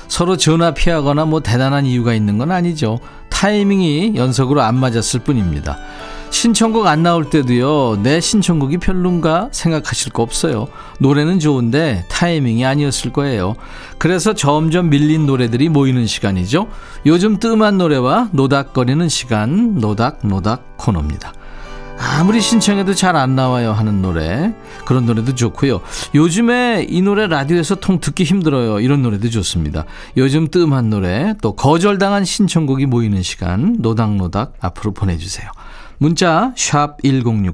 서로 0.08 0.38
전화 0.38 0.74
피하거나 0.74 1.26
뭐 1.26 1.42
대단한 1.42 1.86
이유가 1.86 2.14
있는 2.14 2.38
건 2.38 2.52
아니죠. 2.52 3.00
타이밍이 3.30 4.14
연속으로 4.16 4.62
안 4.62 4.76
맞았을 4.76 5.22
뿐입니다. 5.22 5.78
신청곡 6.30 6.88
안 6.88 7.04
나올 7.04 7.30
때도요, 7.30 8.02
내 8.04 8.20
신청곡이 8.20 8.78
별론가 8.80 9.50
생각하실 9.52 10.12
거 10.12 10.24
없어요. 10.24 10.68
노래는 11.00 11.40
좋은데 11.40 12.06
타이밍이 12.10 12.66
아니었을 12.66 13.14
거예요. 13.14 13.56
그래서 13.98 14.34
점점 14.34 14.90
밀린 14.90 15.26
노래들이 15.26 15.70
모이는 15.70 16.06
시간이죠. 16.06 16.68
요즘 17.06 17.40
뜸한 17.40 17.78
노래와 17.78 18.30
노닥거리는 18.34 19.08
시간, 19.08 19.76
노닥노닥 19.76 20.78
코너입니다. 20.78 21.34
아무리 22.00 22.42
신청해도 22.42 22.94
잘 22.94 23.16
안 23.16 23.36
나와요 23.36 23.72
하는 23.72 24.02
노래. 24.02 24.54
그런 24.86 25.06
노래도 25.06 25.34
좋고요. 25.34 25.82
요즘에 26.14 26.86
이 26.88 27.02
노래 27.02 27.26
라디오에서 27.28 27.76
통 27.76 28.00
듣기 28.00 28.24
힘들어요. 28.24 28.80
이런 28.80 29.02
노래도 29.02 29.30
좋습니다. 29.30 29.86
요즘 30.18 30.50
뜸한 30.50 30.90
노래 30.90 31.34
또 31.42 31.56
거절당한 31.56 32.26
신청곡이 32.26 32.86
모이는 32.86 33.24
시간 33.24 33.78
노닥노닥 33.80 34.54
앞으로 34.60 34.94
보내주세요 34.94 35.50
문자 35.98 36.54
1061, 36.56 37.54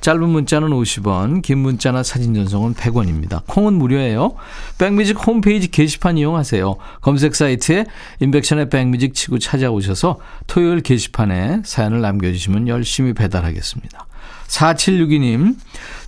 짧은 0.00 0.28
문자는 0.28 0.68
50원, 0.68 1.42
긴 1.42 1.58
문자나 1.58 2.02
사진 2.02 2.34
전송은 2.34 2.74
100원입니다. 2.74 3.42
콩은 3.46 3.74
무료예요. 3.74 4.36
백뮤직 4.78 5.26
홈페이지 5.26 5.68
게시판 5.68 6.16
이용하세요. 6.18 6.76
검색 7.00 7.34
사이트에 7.34 7.86
인백션의 8.20 8.70
백뮤직 8.70 9.14
치고 9.14 9.38
찾아오셔서 9.38 10.18
토요일 10.46 10.80
게시판에 10.80 11.62
사연을 11.64 12.00
남겨주시면 12.00 12.68
열심히 12.68 13.12
배달하겠습니다. 13.14 14.06
4762님, 14.46 15.56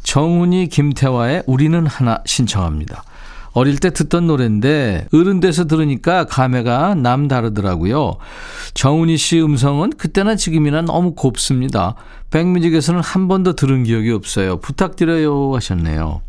정훈이 0.04 0.68
김태화의 0.68 1.42
우리는 1.46 1.86
하나 1.86 2.22
신청합니다. 2.24 3.02
어릴 3.52 3.78
때 3.78 3.93
듣던 3.93 4.26
노래인데 4.26 5.09
어른 5.12 5.40
돼서 5.40 5.67
들으니까 5.67 6.25
감회가 6.26 6.95
남다르더라고요. 6.95 8.17
정훈이 8.75 9.17
씨 9.17 9.40
음성은 9.40 9.90
그때나 9.99 10.37
지금이나 10.37 10.83
너무 10.83 11.14
곱습니다. 11.14 11.95
백뮤직에서는 12.31 13.00
한 13.00 13.28
번도 13.28 13.55
들은 13.55 13.85
기억이 13.85 14.11
없어요. 14.12 14.59
부탁드려요 14.59 15.55
하셨네요. 15.55 16.23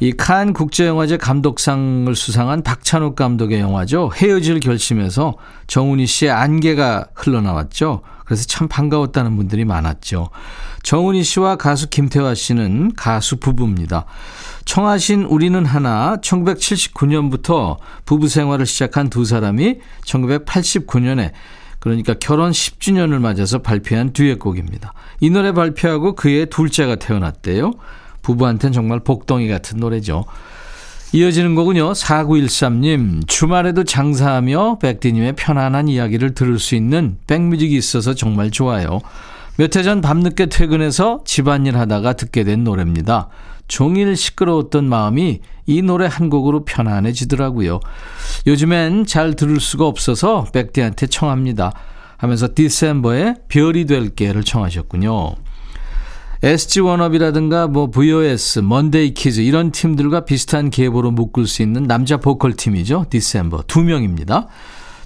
이 0.00 0.12
칸 0.12 0.52
국제영화제 0.52 1.16
감독상을 1.18 2.12
수상한 2.14 2.62
박찬욱 2.62 3.14
감독의 3.14 3.60
영화죠. 3.60 4.10
헤어질 4.14 4.60
결심에서 4.60 5.34
정훈이 5.66 6.06
씨의 6.06 6.32
안개가 6.32 7.06
흘러나왔죠. 7.14 8.02
그래서 8.24 8.44
참 8.46 8.68
반가웠다는 8.68 9.36
분들이 9.36 9.64
많았죠. 9.64 10.30
정훈이 10.82 11.22
씨와 11.22 11.56
가수 11.56 11.88
김태화 11.88 12.34
씨는 12.34 12.94
가수 12.94 13.36
부부입니다. 13.36 14.06
청하신 14.64 15.24
우리는 15.24 15.64
하나 15.64 16.16
1979년부터 16.22 17.78
부부 18.04 18.28
생활을 18.28 18.66
시작한 18.66 19.10
두 19.10 19.24
사람이 19.24 19.78
1989년에 20.04 21.32
그러니까 21.78 22.14
결혼 22.14 22.50
10주년을 22.50 23.18
맞아서 23.18 23.58
발표한 23.58 24.14
듀엣곡입니다. 24.14 24.94
이 25.20 25.28
노래 25.28 25.52
발표하고 25.52 26.14
그의 26.14 26.46
둘째가 26.46 26.96
태어났대요. 26.96 27.72
부부한테는 28.22 28.72
정말 28.72 29.00
복덩이 29.00 29.48
같은 29.48 29.78
노래죠. 29.78 30.24
이어지는 31.14 31.54
곡은요. 31.54 31.92
4913님 31.92 33.28
주말에도 33.28 33.84
장사하며 33.84 34.78
백디님의 34.80 35.34
편안한 35.36 35.86
이야기를 35.86 36.34
들을 36.34 36.58
수 36.58 36.74
있는 36.74 37.18
백뮤직이 37.28 37.76
있어서 37.76 38.14
정말 38.14 38.50
좋아요. 38.50 38.98
몇 39.56 39.76
해 39.76 39.84
전 39.84 40.00
밤늦게 40.00 40.46
퇴근해서 40.46 41.20
집안일 41.24 41.78
하다가 41.78 42.14
듣게 42.14 42.42
된 42.42 42.64
노래입니다. 42.64 43.28
종일 43.68 44.16
시끄러웠던 44.16 44.88
마음이 44.88 45.38
이 45.66 45.82
노래 45.82 46.08
한 46.10 46.28
곡으로 46.30 46.64
편안해지더라고요. 46.64 47.78
요즘엔 48.48 49.06
잘 49.06 49.34
들을 49.34 49.60
수가 49.60 49.86
없어서 49.86 50.48
백디한테 50.52 51.06
청합니다. 51.06 51.72
하면서 52.16 52.48
디셈버의 52.52 53.36
별이 53.48 53.84
될게를 53.86 54.42
청하셨군요. 54.42 55.36
SG 56.44 56.80
워너비라든가 56.80 57.68
뭐 57.68 57.90
VOS, 57.90 58.58
먼데이 58.58 59.14
키즈 59.14 59.40
이런 59.40 59.70
팀들과 59.70 60.26
비슷한 60.26 60.68
계보로 60.68 61.10
묶을 61.10 61.46
수 61.46 61.62
있는 61.62 61.84
남자 61.84 62.18
보컬 62.18 62.52
팀이죠. 62.52 63.06
디셈버 63.08 63.62
두 63.66 63.82
명입니다. 63.82 64.48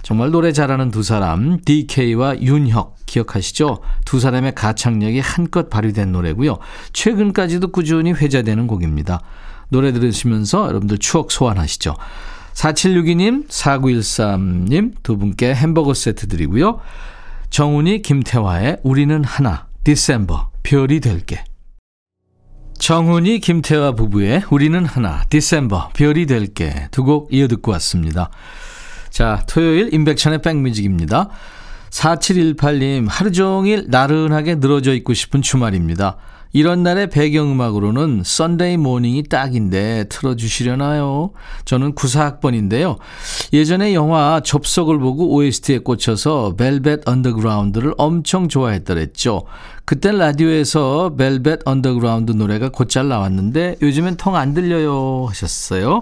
정말 0.01 0.31
노래 0.31 0.51
잘하는 0.51 0.91
두 0.91 1.01
사람 1.01 1.61
DK와 1.63 2.41
윤혁 2.41 2.97
기억하시죠? 3.05 3.79
두 4.03 4.19
사람의 4.19 4.53
가창력이 4.53 5.21
한껏 5.21 5.69
발휘된 5.69 6.11
노래고요. 6.11 6.57
최근까지도 6.91 7.69
꾸준히 7.69 8.11
회자되는 8.11 8.67
곡입니다. 8.67 9.21
노래 9.69 9.93
들으시면서 9.93 10.67
여러분들 10.67 10.97
추억 10.97 11.31
소환하시죠. 11.31 11.95
4762님, 12.53 13.47
4913님 13.47 14.95
두 15.03 15.17
분께 15.17 15.55
햄버거 15.55 15.93
세트 15.93 16.27
드리고요. 16.27 16.81
정훈이 17.49 18.01
김태화의 18.01 18.79
우리는 18.83 19.23
하나 19.23 19.67
디셈버 19.85 20.48
별이 20.63 20.99
될게 20.99 21.43
정훈이 22.77 23.39
김태화 23.39 23.91
부부의 23.93 24.43
우리는 24.49 24.85
하나 24.85 25.23
디셈버 25.29 25.89
별이 25.93 26.25
될게 26.25 26.87
두 26.91 27.03
곡 27.03 27.33
이어 27.33 27.47
듣고 27.47 27.71
왔습니다. 27.73 28.29
자 29.09 29.43
토요일 29.47 29.93
임백천의 29.93 30.41
백뮤직입니다. 30.41 31.29
4718님 31.89 33.07
하루 33.09 33.31
종일 33.31 33.85
나른하게 33.89 34.55
늘어져 34.55 34.93
있고 34.93 35.13
싶은 35.13 35.41
주말입니다. 35.41 36.17
이런 36.51 36.81
날의 36.81 37.09
배경음악으로는 37.09 38.23
Sunday 38.25 38.77
Morning이 38.77 39.23
딱인데 39.23 40.05
틀어주시려나요? 40.09 41.31
저는 41.65 41.93
94학번인데요. 41.93 42.97
예전에 43.53 43.93
영화 43.93 44.41
접속을 44.43 44.97
보고 44.97 45.35
OST에 45.35 45.79
꽂혀서 45.79 46.55
벨벳 46.57 47.07
언더그라운드를 47.07 47.93
엄청 47.97 48.47
좋아했더랬죠. 48.47 49.43
그땐 49.85 50.17
라디오에서 50.17 51.15
벨벳 51.17 51.61
언더그라운드 51.65 52.31
노래가 52.31 52.69
곧잘 52.69 53.07
나왔는데 53.07 53.75
요즘엔 53.81 54.17
통 54.17 54.35
안 54.35 54.53
들려요 54.53 55.25
하셨어요. 55.29 56.01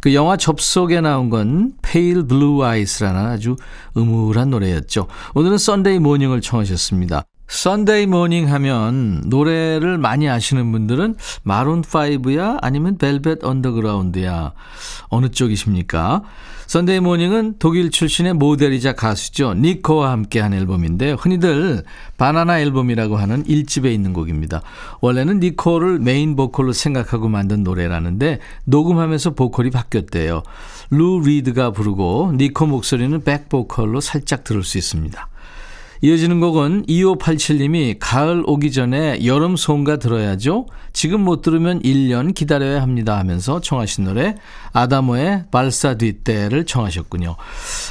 그 0.00 0.14
영화 0.14 0.36
접속에 0.36 1.00
나온 1.00 1.28
건 1.28 1.72
Pale 1.82 2.22
Blue 2.26 2.64
Eyes라는 2.64 3.26
아주 3.26 3.56
음울한 3.96 4.50
노래였죠. 4.50 5.08
오늘은 5.34 5.58
Sunday 5.58 5.98
Morning을 5.98 6.40
청하셨습니다. 6.40 7.24
Sunday 7.48 8.06
Morning 8.06 8.52
하면 8.52 9.22
노래를 9.26 9.96
많이 9.96 10.28
아시는 10.28 10.70
분들은 10.70 11.16
마룬 11.42 11.82
5야 11.82 12.58
아니면 12.60 12.98
벨벳 12.98 13.42
언더그라운드야 13.42 14.52
어느 15.08 15.30
쪽이십니까? 15.30 16.22
Sunday 16.66 17.00
Morning은 17.00 17.54
독일 17.58 17.90
출신의 17.90 18.34
모델이자 18.34 18.92
가수죠. 18.92 19.54
니코와 19.54 20.10
함께한 20.10 20.52
앨범인데 20.52 21.12
흔히들 21.12 21.82
바나나 22.18 22.60
앨범이라고 22.60 23.16
하는 23.16 23.42
1집에 23.44 23.86
있는 23.86 24.12
곡입니다. 24.12 24.60
원래는 25.00 25.40
니코를 25.40 25.98
메인 25.98 26.36
보컬로 26.36 26.74
생각하고 26.74 27.30
만든 27.30 27.64
노래라는데 27.64 28.40
녹음하면서 28.66 29.30
보컬이 29.30 29.70
바뀌었대요. 29.70 30.42
루 30.90 31.22
리드가 31.24 31.70
부르고 31.70 32.34
니코 32.36 32.66
목소리는 32.66 33.18
백 33.24 33.48
보컬로 33.48 34.02
살짝 34.02 34.44
들을 34.44 34.62
수 34.62 34.76
있습니다. 34.76 35.28
이어지는 36.00 36.38
곡은 36.38 36.86
2587님이 36.86 37.96
가을 37.98 38.44
오기 38.46 38.70
전에 38.70 39.24
여름 39.24 39.56
송가 39.56 39.96
들어야죠. 39.96 40.66
지금 40.92 41.22
못 41.22 41.42
들으면 41.42 41.80
1년 41.82 42.34
기다려야 42.34 42.82
합니다 42.82 43.18
하면서 43.18 43.60
청하신 43.60 44.04
노래 44.04 44.36
아다모의 44.72 45.46
발사 45.50 45.94
뒷대를 45.94 46.66
청하셨군요. 46.66 47.36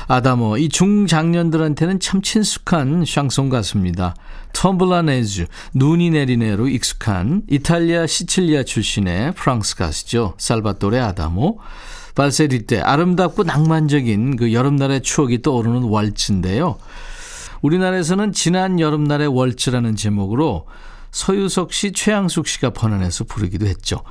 아다모 0.07 0.57
이 0.57 0.69
중장년들한테는 0.69 1.99
참 1.99 2.21
친숙한 2.21 3.03
샹송 3.05 3.49
가수입니다. 3.49 4.15
텀블라네즈 4.53 5.47
눈이 5.73 6.09
내리네로 6.11 6.69
익숙한 6.69 7.43
이탈리아 7.49 8.07
시칠리아 8.07 8.63
출신의 8.63 9.33
프랑스 9.33 9.75
가수죠. 9.75 10.33
살바토레 10.37 10.99
아다모 10.99 11.59
발세리 12.15 12.65
때 12.65 12.79
아름답고 12.79 13.43
낭만적인 13.43 14.37
그 14.37 14.53
여름날의 14.53 15.01
추억이 15.01 15.41
떠오르는 15.41 15.83
왈츠인데요. 15.89 16.77
우리나라에서는 17.61 18.31
지난 18.33 18.79
여름날의 18.79 19.27
월츠라는 19.27 19.95
제목으로 19.95 20.67
서유석 21.11 21.73
씨, 21.73 21.91
최양숙 21.91 22.47
씨가 22.47 22.71
번안해서 22.71 23.23
부르기도 23.23 23.65
했죠. 23.65 24.01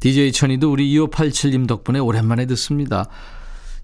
DJ 0.00 0.32
천이도 0.32 0.70
우리 0.70 0.94
2587님 0.96 1.66
덕분에 1.66 1.98
오랜만에 1.98 2.46
듣습니다. 2.46 3.06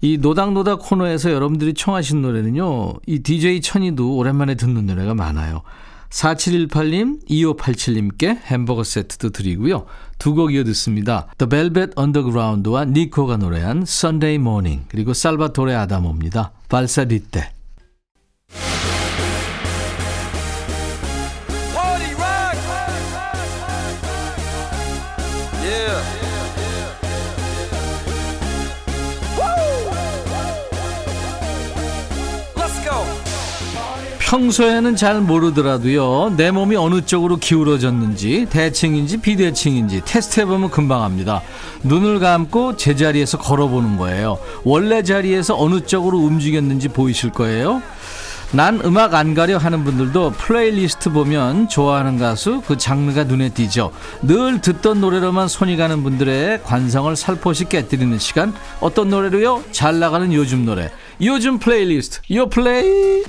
이 0.01 0.17
노닥노닥 0.17 0.79
코너에서 0.79 1.31
여러분들이 1.31 1.73
청하신 1.73 2.21
노래는요, 2.21 2.93
이 3.05 3.19
DJ 3.19 3.61
천이도 3.61 4.15
오랜만에 4.15 4.55
듣는 4.55 4.85
노래가 4.85 5.13
많아요. 5.15 5.63
4718님, 6.09 7.27
2587님께 7.27 8.39
햄버거 8.45 8.83
세트도 8.83 9.31
드리고요. 9.31 9.85
두 10.19 10.33
곡 10.35 10.53
이어 10.53 10.63
듣습니다. 10.63 11.27
The 11.37 11.49
Velvet 11.49 11.91
Underground와 11.97 12.85
니코가 12.85 13.37
노래한 13.37 13.83
Sunday 13.83 14.35
Morning, 14.35 14.85
그리고 14.87 15.13
살바토레 15.13 15.75
아다모입니다. 15.75 16.51
발사디테. 16.69 17.56
평소에는 34.27 34.97
잘 34.97 35.21
모르더라도요 35.21 36.35
내 36.35 36.51
몸이 36.51 36.75
어느 36.75 36.99
쪽으로 36.99 37.37
기울어졌는지 37.37 38.47
대칭인지 38.49 39.17
비대칭인지 39.21 40.01
테스트해보면 40.03 40.69
금방 40.69 41.03
합니다. 41.03 41.41
눈을 41.83 42.19
감고 42.19 42.75
제자리에서 42.75 43.37
걸어보는 43.37 43.95
거예요. 43.95 44.37
원래 44.65 45.01
자리에서 45.01 45.57
어느 45.57 45.79
쪽으로 45.79 46.17
움직였는지 46.17 46.89
보이실 46.89 47.31
거예요. 47.31 47.81
난 48.53 48.79
음악 48.85 49.13
안 49.13 49.33
가려 49.33 49.57
하는 49.57 49.83
분들도 49.83 50.31
플레이리스트 50.31 51.11
보면 51.11 51.67
좋아하는 51.67 52.17
가수 52.17 52.61
그 52.65 52.77
장르가 52.77 53.25
눈에 53.25 53.49
띄죠. 53.49 53.91
늘 54.21 54.61
듣던 54.61 55.01
노래로만 55.01 55.49
손이 55.49 55.75
가는 55.75 56.01
분들의 56.01 56.63
관성을 56.63 57.13
살포시 57.15 57.65
깨뜨리는 57.65 58.17
시간. 58.19 58.53
어떤 58.79 59.09
노래로요? 59.09 59.63
잘 59.71 59.99
나가는 59.99 60.31
요즘 60.31 60.65
노래. 60.65 60.89
요즘 61.21 61.59
플레이리스트. 61.59 62.21
요 62.33 62.47
플레이. 62.47 63.23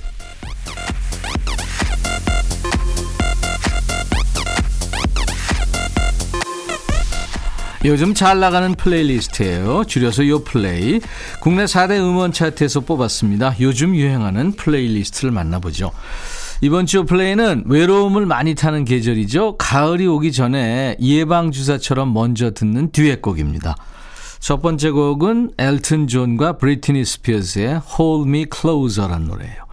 요즘 7.89 8.13
잘 8.13 8.39
나가는 8.39 8.75
플레이리스트예요. 8.75 9.85
줄여서 9.85 10.29
요 10.29 10.45
플레이. 10.45 11.01
국내 11.41 11.65
4대 11.65 11.99
음원 11.99 12.33
차트에서 12.33 12.81
뽑았습니다. 12.81 13.55
요즘 13.61 13.97
유행하는 13.97 14.53
플레이리스트를 14.53 15.31
만나보죠. 15.31 15.91
이번 16.61 16.85
주 16.85 17.07
플레이는 17.07 17.65
외로움을 17.65 18.27
많이 18.27 18.55
타는 18.55 18.85
계절이죠. 18.85 19.57
가을이 19.57 20.07
오기 20.07 20.33
전에 20.33 20.97
예방주사처럼 21.01 22.13
먼저 22.13 22.51
듣는 22.51 22.93
듀엣곡입니다. 22.93 23.75
첫 24.39 24.61
번째 24.61 24.91
곡은 24.91 25.53
엘튼 25.57 26.09
존과 26.09 26.59
브리트니 26.59 27.07
스피어스의 27.07 27.81
Hold 27.99 28.29
Me 28.29 28.45
Closer란 28.55 29.29
노래예요. 29.29 29.68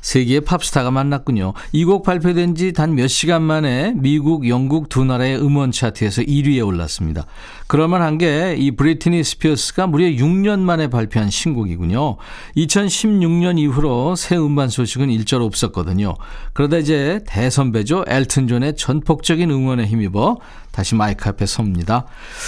세계의 0.00 0.42
팝스타가 0.42 0.90
만났군요. 0.90 1.52
이 1.72 1.84
곡 1.84 2.04
발표된 2.04 2.54
지 2.54 2.72
단 2.72 2.94
몇 2.94 3.08
시간 3.08 3.42
만에 3.42 3.92
미국, 3.96 4.48
영국 4.48 4.88
두 4.88 5.04
나라의 5.04 5.40
음원 5.40 5.72
차트에서 5.72 6.22
1위에 6.22 6.66
올랐습니다. 6.66 7.26
그럴만한 7.70 8.18
게 8.18 8.40
이 8.58 8.72
브리트니 8.72 9.22
스피어스가 9.22 9.86
무려 9.86 10.06
6년 10.06 10.58
만에 10.58 10.88
발표한 10.88 11.30
신곡이군요. 11.30 12.16
2016년 12.56 13.58
이후로 13.60 14.16
새 14.16 14.36
음반 14.36 14.68
소식은 14.68 15.08
일절 15.08 15.40
없었거든요. 15.40 16.16
그러다 16.52 16.78
이제 16.78 17.20
대선배죠. 17.28 18.04
엘튼 18.08 18.48
존의 18.48 18.74
전폭적인 18.76 19.50
응원에 19.50 19.86
힘입어 19.86 20.38
다시 20.72 20.96
마이크 20.96 21.28
앞에 21.28 21.46
섭니다. 21.46 22.06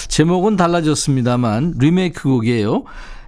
제목은 0.09 0.57
달라졌습니다만 0.57 1.75
리메이크 1.79 2.29
곡이에요. 2.29 2.83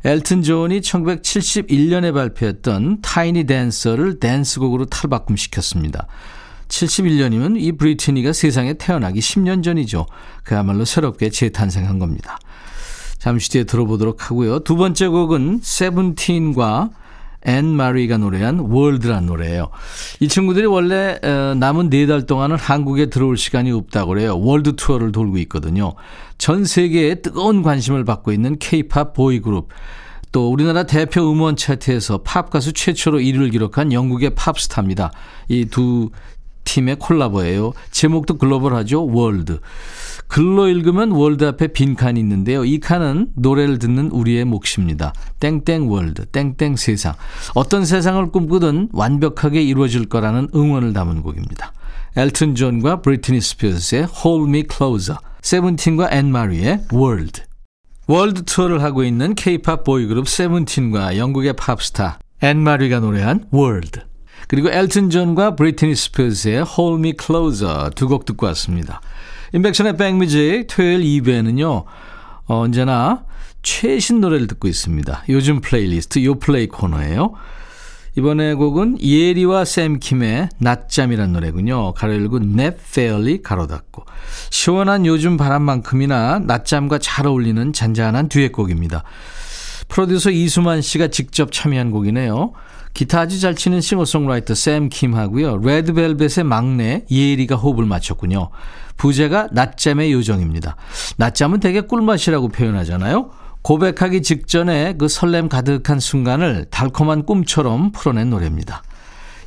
엘튼 0.04 0.42
존이 0.42 0.80
1971년에 0.80 2.12
발표했던 2.12 3.02
Tiny 3.02 3.44
Dancer를 3.44 4.18
댄스곡으로 4.18 4.86
탈바꿈시켰습니다. 4.86 6.08
71년이면 6.74 7.60
이 7.60 7.72
브리트니가 7.72 8.32
세상에 8.32 8.74
태어나기 8.74 9.20
10년 9.20 9.62
전이죠. 9.62 10.06
그야말로 10.42 10.84
새롭게 10.84 11.30
재탄생한 11.30 11.98
겁니다. 11.98 12.38
잠시 13.18 13.50
뒤에 13.50 13.64
들어보도록 13.64 14.30
하고요. 14.30 14.60
두 14.60 14.76
번째 14.76 15.08
곡은 15.08 15.60
세븐틴과 15.62 16.90
앤 17.46 17.66
마리가 17.66 18.16
노래한 18.16 18.58
World란 18.58 19.26
노래예요. 19.26 19.68
이 20.20 20.28
친구들이 20.28 20.64
원래 20.66 21.18
어, 21.22 21.54
남은 21.54 21.90
네 21.90 22.06
달 22.06 22.24
동안은 22.26 22.56
한국에 22.56 23.06
들어올 23.06 23.36
시간이 23.36 23.70
없다고 23.70 24.08
그래요. 24.08 24.38
월드 24.38 24.76
투어를 24.76 25.12
돌고 25.12 25.38
있거든요. 25.38 25.94
전 26.38 26.64
세계에 26.64 27.16
뜨거운 27.16 27.62
관심을 27.62 28.04
받고 28.04 28.32
있는 28.32 28.58
케이팝 28.58 29.12
보이 29.12 29.40
그룹. 29.40 29.68
또 30.32 30.50
우리나라 30.50 30.82
대표 30.84 31.30
음원 31.30 31.54
차트에서 31.54 32.22
팝 32.24 32.50
가수 32.50 32.72
최초로 32.72 33.18
1위를 33.20 33.52
기록한 33.52 33.92
영국의 33.92 34.30
팝스타입니다. 34.34 35.12
이 35.48 35.66
두 35.66 36.10
팀의 36.64 36.96
콜라보예요. 36.96 37.72
제목도 37.90 38.38
글로벌하죠. 38.38 39.06
World. 39.06 39.60
글로 40.26 40.68
읽으면 40.68 41.10
World 41.12 41.44
앞에 41.44 41.68
빈 41.68 41.94
칸이 41.94 42.18
있는데요. 42.18 42.64
이 42.64 42.80
칸은 42.80 43.28
노래를 43.36 43.78
듣는 43.78 44.10
우리의 44.10 44.44
몫입니다. 44.44 45.12
땡땡 45.40 45.90
World, 45.90 46.24
땡땡 46.26 46.76
세상. 46.76 47.14
어떤 47.54 47.84
세상을 47.84 48.26
꿈꾸든 48.32 48.88
완벽하게 48.92 49.62
이루어질 49.62 50.06
거라는 50.06 50.48
응원을 50.54 50.92
담은 50.92 51.22
곡입니다. 51.22 51.72
엘튼 52.16 52.54
존과 52.54 53.02
브리트니 53.02 53.40
스피어스의 53.40 54.06
Hold 54.24 54.48
Me 54.48 54.64
Closer, 54.70 55.18
세븐틴과 55.42 56.10
앤 56.12 56.32
마리의 56.32 56.84
World. 56.92 57.42
월드 58.06 58.44
투어를 58.44 58.82
하고 58.82 59.02
있는 59.02 59.34
케이팝 59.34 59.84
보이그룹 59.84 60.28
세븐틴과 60.28 61.16
영국의 61.16 61.54
팝스타 61.54 62.18
앤 62.42 62.58
마리가 62.58 63.00
노래한 63.00 63.46
World. 63.52 64.00
그리고 64.48 64.70
엘튼 64.70 65.10
존과 65.10 65.56
브리트니 65.56 65.94
스피어스의 65.94 66.64
Hold 66.78 67.00
Me 67.00 67.14
Closer 67.20 67.90
두 67.94 68.08
곡 68.08 68.24
듣고 68.24 68.46
왔습니다. 68.46 69.00
인백션의 69.52 69.96
백뮤직 69.96 70.66
토요일 70.68 71.00
2부에는요. 71.00 71.84
언제나 72.46 73.24
최신 73.62 74.20
노래를 74.20 74.46
듣고 74.46 74.68
있습니다. 74.68 75.24
요즘 75.30 75.60
플레이리스트 75.60 76.22
요플레이 76.24 76.68
코너예요. 76.68 77.32
이번에 78.16 78.54
곡은 78.54 79.00
예리와 79.00 79.64
샘킴의 79.64 80.50
낮잠이란 80.58 81.32
노래군요. 81.32 81.94
괄호 81.94 82.14
열고 82.14 82.40
Nap 82.40 82.76
Fairy 82.94 83.42
괄호 83.42 83.66
닫고 83.66 84.04
시원한 84.50 85.04
요즘 85.04 85.36
바람만큼이나 85.36 86.40
낮잠과 86.40 86.98
잘 86.98 87.26
어울리는 87.26 87.72
잔잔한 87.72 88.28
듀엣곡입니다. 88.28 89.02
프로듀서 89.94 90.30
이수만 90.30 90.82
씨가 90.82 91.06
직접 91.06 91.52
참여한 91.52 91.92
곡이네요. 91.92 92.50
기타 92.94 93.20
아주 93.20 93.38
잘 93.38 93.54
치는 93.54 93.80
싱어송라이터 93.80 94.52
샘 94.56 94.88
킴하고요. 94.88 95.58
레드벨벳의 95.58 96.44
막내 96.44 97.04
예리가 97.08 97.54
호흡을 97.54 97.86
맞췄군요. 97.86 98.50
부제가 98.96 99.46
낮잠의 99.52 100.12
요정입니다. 100.12 100.74
낮잠은 101.16 101.60
되게 101.60 101.80
꿀맛이라고 101.80 102.48
표현하잖아요. 102.48 103.30
고백하기 103.62 104.22
직전에 104.22 104.94
그 104.98 105.06
설렘 105.06 105.48
가득한 105.48 106.00
순간을 106.00 106.66
달콤한 106.70 107.24
꿈처럼 107.24 107.92
풀어낸 107.92 108.30
노래입니다. 108.30 108.82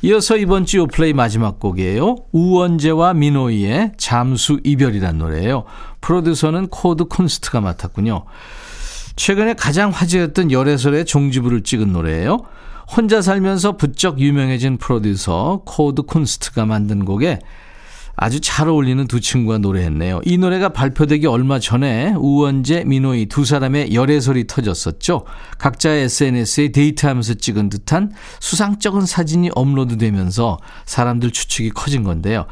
이어서 0.00 0.38
이번 0.38 0.64
주 0.64 0.78
요플레이 0.78 1.12
마지막 1.12 1.60
곡이에요. 1.60 2.16
우원재와 2.32 3.12
미노이의 3.12 3.92
잠수 3.98 4.60
이별이란 4.64 5.18
노래예요. 5.18 5.64
프로듀서는 6.00 6.68
코드 6.68 7.04
쿤스트가 7.04 7.60
맡았군요. 7.60 8.24
최근에 9.18 9.54
가장 9.54 9.90
화제였던 9.90 10.52
열애설의 10.52 11.04
종지부를 11.04 11.64
찍은 11.64 11.92
노래예요. 11.92 12.38
혼자 12.96 13.20
살면서 13.20 13.76
부쩍 13.76 14.20
유명해진 14.20 14.78
프로듀서 14.78 15.62
코드 15.66 16.02
쿤스트가 16.02 16.64
만든 16.64 17.04
곡에 17.04 17.40
아주 18.20 18.40
잘 18.40 18.68
어울리는 18.68 19.06
두 19.06 19.20
친구가 19.20 19.58
노래했네요. 19.58 20.20
이 20.24 20.38
노래가 20.38 20.70
발표되기 20.70 21.28
얼마 21.28 21.60
전에 21.60 22.14
우원재, 22.18 22.82
민호이 22.84 23.26
두 23.26 23.44
사람의 23.44 23.94
열애설이 23.94 24.48
터졌었죠. 24.48 25.24
각자의 25.58 26.02
SNS에 26.02 26.72
데이트하면서 26.72 27.34
찍은 27.34 27.68
듯한 27.68 28.10
수상쩍은 28.40 29.06
사진이 29.06 29.50
업로드되면서 29.54 30.58
사람들 30.84 31.30
추측이 31.30 31.70
커진 31.70 32.02
건데요. 32.02 32.46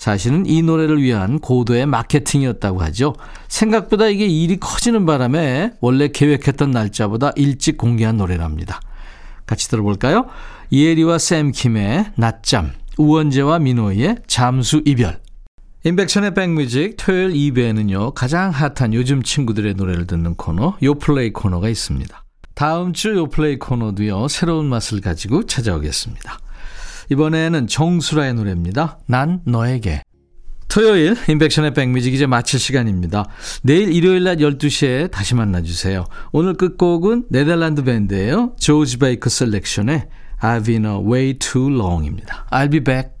사실은 0.00 0.44
이 0.44 0.60
노래를 0.60 1.00
위한 1.00 1.38
고도의 1.38 1.86
마케팅이었다고 1.86 2.82
하죠. 2.82 3.14
생각보다 3.46 4.08
이게 4.08 4.26
일이 4.26 4.58
커지는 4.58 5.06
바람에 5.06 5.74
원래 5.80 6.08
계획했던 6.08 6.72
날짜보다 6.72 7.30
일찍 7.36 7.76
공개한 7.76 8.16
노래랍니다. 8.16 8.80
같이 9.46 9.68
들어볼까요? 9.68 10.26
예리와 10.70 11.18
샘킴의 11.18 12.12
낮잠. 12.16 12.81
우원재와 12.98 13.58
미노이의 13.58 14.16
잠수 14.26 14.82
이별. 14.84 15.18
인백션의 15.84 16.34
백뮤직 16.34 16.96
토요일 16.96 17.32
2부에는요. 17.32 18.14
가장 18.14 18.50
핫한 18.50 18.94
요즘 18.94 19.22
친구들의 19.22 19.74
노래를 19.74 20.06
듣는 20.06 20.34
코너 20.36 20.76
요플레이 20.82 21.32
코너가 21.32 21.68
있습니다. 21.68 22.24
다음 22.54 22.92
주 22.92 23.14
요플레이 23.16 23.58
코너도요. 23.58 24.28
새로운 24.28 24.66
맛을 24.66 25.00
가지고 25.00 25.46
찾아오겠습니다. 25.46 26.38
이번에는 27.10 27.66
정수라의 27.66 28.34
노래입니다. 28.34 28.98
난 29.06 29.40
너에게. 29.44 30.02
토요일 30.68 31.16
인백션의 31.28 31.74
백뮤직 31.74 32.14
이제 32.14 32.26
마칠 32.26 32.58
시간입니다. 32.58 33.26
내일 33.62 33.92
일요일 33.92 34.24
낮 34.24 34.36
12시에 34.38 35.10
다시 35.10 35.34
만나주세요. 35.34 36.06
오늘 36.30 36.54
끝곡은 36.54 37.26
네덜란드 37.28 37.82
밴드예요. 37.82 38.54
조지 38.58 38.98
베이커 38.98 39.28
셀렉션의 39.28 40.08
I've 40.41 40.65
been 40.65 40.85
away 40.85 41.33
too 41.33 41.69
long입니다. 41.69 42.45
I'll 42.51 42.69
be 42.69 42.79
back. 42.79 43.17